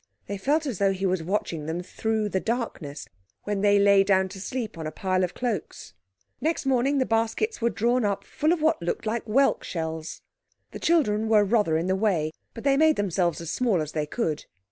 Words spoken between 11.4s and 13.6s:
rather in the way, but they made themselves as